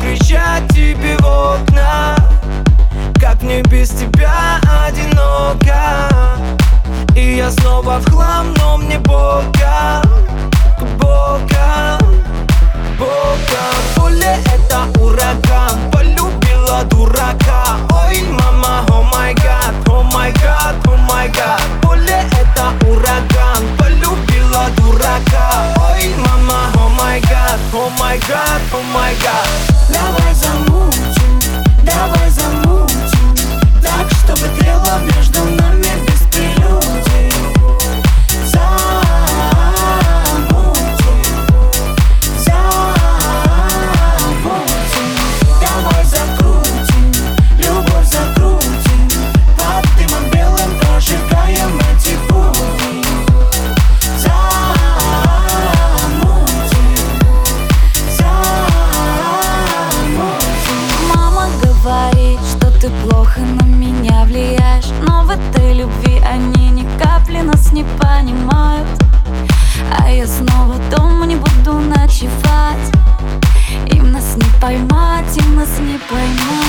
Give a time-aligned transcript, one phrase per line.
[0.00, 2.16] кричать тебе в окна
[3.20, 6.31] Как мне без тебя одиноко
[28.12, 29.71] my god, oh my god.
[62.82, 68.88] Ты плохо на меня влияешь Но в этой любви они ни капли нас не понимают.
[70.00, 72.92] А я снова дома не буду ночевать.
[73.86, 76.61] Им нас не поймать, им нас не поймать